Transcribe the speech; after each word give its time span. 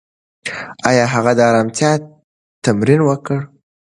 ایا 0.89 1.05
هغه 1.13 1.31
د 1.35 1.39
ارامتیا 1.49 1.91
تمرین 2.65 2.99
وکړ؟ 3.05 3.39